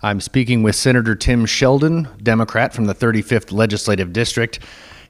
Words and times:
I'm 0.00 0.20
speaking 0.20 0.62
with 0.62 0.76
Senator 0.76 1.16
Tim 1.16 1.44
Sheldon, 1.44 2.06
Democrat 2.22 2.72
from 2.72 2.84
the 2.84 2.94
35th 2.94 3.50
Legislative 3.50 4.12
District. 4.12 4.60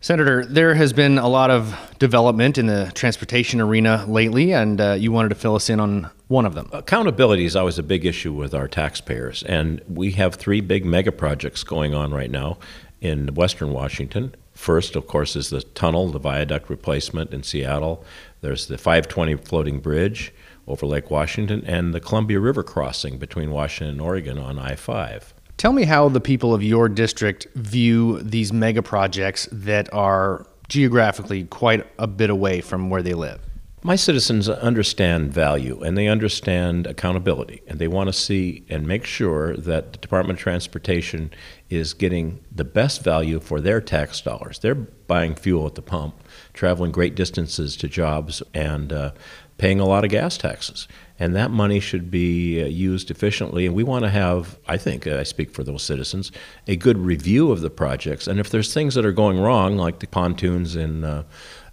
Senator, 0.01 0.47
there 0.47 0.73
has 0.73 0.95
been 0.95 1.19
a 1.19 1.29
lot 1.29 1.51
of 1.51 1.77
development 1.99 2.57
in 2.57 2.69
the 2.69 2.91
transportation 2.95 3.61
arena 3.61 4.07
lately, 4.09 4.55
and 4.55 4.81
uh, 4.81 4.93
you 4.93 5.13
wanted 5.13 5.29
to 5.29 5.35
fill 5.35 5.55
us 5.55 5.69
in 5.69 5.79
on 5.79 6.09
one 6.29 6.47
of 6.47 6.55
them. 6.55 6.71
Accountability 6.73 7.45
is 7.45 7.55
always 7.55 7.79
a 7.79 7.83
big 7.83 8.07
issue 8.07 8.33
with 8.33 8.55
our 8.55 8.67
taxpayers, 8.67 9.43
and 9.43 9.83
we 9.91 10.13
have 10.13 10.37
three 10.37 10.63
big 10.63 10.87
mega 10.87 11.13
projects 11.13 11.63
going 11.65 11.93
on 11.93 12.15
right 12.15 12.31
now 12.31 12.57
in 13.03 13.35
Western 13.35 13.75
Washington. 13.75 14.35
First, 14.59 14.97
of 14.97 15.07
course, 15.07 15.37
is 15.37 15.51
the 15.51 15.63
tunnel, 15.63 16.09
the 16.09 16.19
viaduct 16.19 16.69
replacement 16.69 17.33
in 17.33 17.45
Seattle. 17.45 18.05
There's 18.41 18.67
the 18.67 18.77
520 18.77 19.37
floating 19.37 19.79
bridge 19.79 20.35
over 20.67 20.85
Lake 20.85 21.13
Washington, 21.13 21.65
and 21.65 21.95
the 21.95 22.01
Columbia 22.01 22.41
River 22.41 22.65
crossing 22.65 23.19
between 23.19 23.53
Washington 23.53 23.95
and 23.95 24.01
Oregon 24.01 24.37
on 24.37 24.59
I 24.59 24.75
5. 24.75 25.33
Tell 25.59 25.73
me 25.73 25.85
how 25.85 26.09
the 26.09 26.21
people 26.21 26.53
of 26.53 26.63
your 26.65 26.89
district 26.89 27.47
view 27.55 28.21
these 28.21 28.53
mega 28.53 28.83
projects 28.83 29.49
that 29.53 29.95
are 29.95 30.45
geographically 30.69 31.45
quite 31.45 31.87
a 31.97 32.09
bit 32.09 32.29
away 32.29 32.61
from 32.61 32.91
where 32.91 33.01
they 33.01 33.15
live. 33.15 33.41
My 33.83 33.95
citizens 33.95 34.49
understand 34.49 35.33
value 35.33 35.81
and 35.83 35.97
they 35.97 36.09
understand 36.09 36.87
accountability, 36.89 37.63
and 37.69 37.79
they 37.79 37.87
want 37.87 38.09
to 38.09 38.13
see 38.13 38.65
and 38.69 38.89
make 38.89 39.05
sure 39.05 39.57
that 39.57 39.93
the 39.93 39.99
Department 39.99 40.39
of 40.39 40.43
Transportation 40.43 41.31
is 41.71 41.95
getting 41.95 42.41
the 42.51 42.65
best 42.65 43.05
value 43.05 43.39
for 43.39 43.61
their 43.61 43.81
tax 43.81 44.21
dollars. 44.21 44.59
They're 44.59 44.75
buying 44.75 45.37
fuel 45.37 45.67
at 45.67 45.77
the 45.77 45.83
pump, 45.83 46.17
traveling 46.55 46.91
great 46.91 47.15
distances 47.15 47.77
to 47.77 47.89
jobs, 47.89 48.43
and 48.53 48.93
uh, 48.93 49.13
paying 49.59 49.79
a 49.79 49.87
lot 49.87 50.05
of 50.05 50.11
gas 50.11 50.37
taxes. 50.37 50.89
And 51.21 51.35
that 51.37 51.51
money 51.51 51.79
should 51.81 52.11
be 52.11 52.63
uh, 52.63 52.67
used 52.67 53.11
efficiently. 53.11 53.67
And 53.67 53.75
we 53.75 53.85
want 53.85 54.05
to 54.05 54.11
have, 54.11 54.59
I 54.67 54.77
think, 54.77 55.07
I 55.07 55.25
speak 55.25 55.51
for 55.51 55.65
those 55.65 55.83
citizens, 55.83 56.31
a 56.67 56.77
good 56.77 56.99
review 56.99 57.51
of 57.53 57.61
the 57.61 57.71
projects. 57.71 58.27
And 58.27 58.39
if 58.39 58.51
there's 58.51 58.73
things 58.73 58.95
that 58.95 59.05
are 59.05 59.13
going 59.13 59.39
wrong, 59.41 59.77
like 59.77 59.99
the 59.99 60.07
pontoons 60.07 60.77
in 60.77 61.05
uh, 61.05 61.25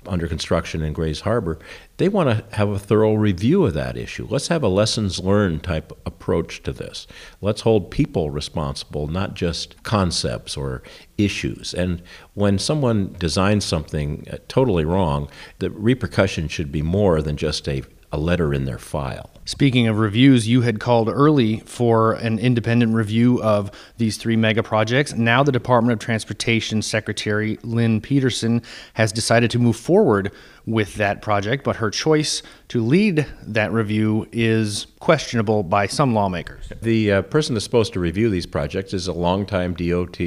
under 0.07 0.27
construction 0.27 0.81
in 0.81 0.93
Grays 0.93 1.21
Harbor, 1.21 1.59
they 1.97 2.09
want 2.09 2.29
to 2.29 2.55
have 2.55 2.69
a 2.69 2.79
thorough 2.79 3.13
review 3.13 3.65
of 3.65 3.73
that 3.73 3.97
issue. 3.97 4.27
Let's 4.29 4.49
have 4.49 4.63
a 4.63 4.67
lessons 4.67 5.19
learned 5.19 5.63
type 5.63 5.91
approach 6.05 6.63
to 6.63 6.71
this. 6.71 7.07
Let's 7.41 7.61
hold 7.61 7.91
people 7.91 8.29
responsible, 8.29 9.07
not 9.07 9.33
just 9.33 9.81
concepts 9.83 10.57
or 10.57 10.83
issues. 11.17 11.73
And 11.73 12.01
when 12.33 12.59
someone 12.59 13.15
designs 13.19 13.65
something 13.65 14.27
uh, 14.31 14.37
totally 14.47 14.85
wrong, 14.85 15.29
the 15.59 15.69
repercussion 15.69 16.47
should 16.47 16.71
be 16.71 16.81
more 16.81 17.21
than 17.21 17.37
just 17.37 17.67
a 17.67 17.83
a 18.15 18.17
letter 18.17 18.53
in 18.53 18.63
their 18.63 18.77
file. 18.77 19.29
Speaking 19.43 19.87
of 19.87 19.99
reviews, 19.99 20.47
you 20.47 20.61
had 20.61 20.79
called 20.79 21.09
early 21.09 21.59
for 21.59 22.13
an 22.13 22.39
independent 22.39 22.95
review 22.95 23.43
of 23.43 23.69
these 23.97 24.17
three 24.17 24.37
mega 24.37 24.63
projects. 24.63 25.13
Now, 25.13 25.43
the 25.43 25.51
Department 25.51 25.93
of 25.93 25.99
Transportation 25.99 26.81
Secretary 26.81 27.59
Lynn 27.61 28.01
Peterson 28.01 28.63
has 28.93 29.11
decided 29.11 29.51
to 29.51 29.59
move 29.59 29.75
forward 29.75 30.31
with 30.65 30.95
that 30.95 31.21
project, 31.21 31.63
but 31.63 31.75
her 31.75 31.91
choice 31.91 32.41
to 32.69 32.81
lead 32.81 33.27
that 33.43 33.71
review 33.71 34.27
is 34.31 34.87
questionable 34.99 35.61
by 35.61 35.85
some 35.85 36.15
lawmakers. 36.15 36.71
The 36.81 37.11
uh, 37.11 37.21
person 37.23 37.53
that's 37.53 37.65
supposed 37.65 37.93
to 37.93 37.99
review 37.99 38.29
these 38.29 38.47
projects 38.47 38.93
is 38.93 39.07
a 39.07 39.13
longtime 39.13 39.73
DOT 39.75 40.19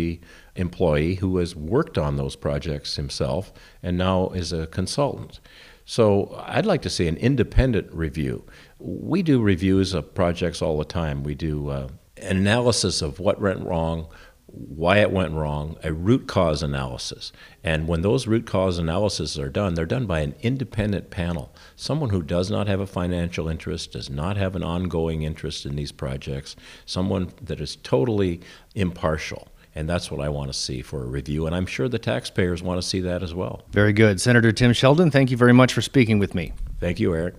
employee 0.54 1.14
who 1.16 1.38
has 1.38 1.56
worked 1.56 1.96
on 1.96 2.18
those 2.18 2.36
projects 2.36 2.96
himself 2.96 3.52
and 3.82 3.96
now 3.96 4.28
is 4.28 4.52
a 4.52 4.66
consultant. 4.66 5.40
So 5.90 6.38
I'd 6.44 6.66
like 6.66 6.82
to 6.82 6.90
see 6.90 7.08
an 7.08 7.16
independent 7.16 7.90
review. 7.94 8.44
We 8.78 9.22
do 9.22 9.40
reviews 9.40 9.94
of 9.94 10.14
projects 10.14 10.60
all 10.60 10.76
the 10.76 10.84
time. 10.84 11.22
We 11.22 11.34
do 11.34 11.70
uh, 11.70 11.88
analysis 12.18 13.00
of 13.00 13.18
what 13.18 13.40
went 13.40 13.64
wrong, 13.64 14.06
why 14.48 14.98
it 14.98 15.10
went 15.10 15.32
wrong, 15.32 15.78
a 15.82 15.94
root 15.94 16.26
cause 16.26 16.62
analysis. 16.62 17.32
And 17.64 17.88
when 17.88 18.02
those 18.02 18.26
root 18.26 18.44
cause 18.44 18.76
analyses 18.76 19.38
are 19.38 19.48
done, 19.48 19.72
they're 19.72 19.86
done 19.86 20.04
by 20.04 20.20
an 20.20 20.34
independent 20.42 21.08
panel, 21.08 21.54
someone 21.74 22.10
who 22.10 22.22
does 22.22 22.50
not 22.50 22.66
have 22.66 22.80
a 22.80 22.86
financial 22.86 23.48
interest, 23.48 23.92
does 23.92 24.10
not 24.10 24.36
have 24.36 24.54
an 24.54 24.62
ongoing 24.62 25.22
interest 25.22 25.64
in 25.64 25.74
these 25.74 25.90
projects, 25.90 26.54
someone 26.84 27.32
that 27.40 27.62
is 27.62 27.76
totally 27.76 28.42
impartial. 28.74 29.48
And 29.78 29.88
that's 29.88 30.10
what 30.10 30.20
I 30.20 30.28
want 30.28 30.52
to 30.52 30.58
see 30.58 30.82
for 30.82 31.04
a 31.04 31.06
review. 31.06 31.46
And 31.46 31.54
I'm 31.54 31.64
sure 31.64 31.88
the 31.88 32.00
taxpayers 32.00 32.64
want 32.64 32.82
to 32.82 32.86
see 32.86 32.98
that 33.02 33.22
as 33.22 33.32
well. 33.32 33.62
Very 33.70 33.92
good. 33.92 34.20
Senator 34.20 34.50
Tim 34.50 34.72
Sheldon, 34.72 35.12
thank 35.12 35.30
you 35.30 35.36
very 35.36 35.52
much 35.52 35.72
for 35.72 35.82
speaking 35.82 36.18
with 36.18 36.34
me. 36.34 36.52
Thank 36.80 36.98
you, 36.98 37.14
Eric. 37.14 37.36